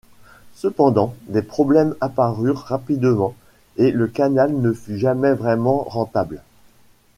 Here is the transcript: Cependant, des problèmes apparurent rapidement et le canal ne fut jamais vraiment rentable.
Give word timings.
Cependant, 0.55 1.13
des 1.27 1.43
problèmes 1.43 1.93
apparurent 2.01 2.63
rapidement 2.65 3.35
et 3.77 3.91
le 3.91 4.07
canal 4.07 4.51
ne 4.59 4.73
fut 4.73 4.97
jamais 4.97 5.33
vraiment 5.35 5.83
rentable. 5.83 6.41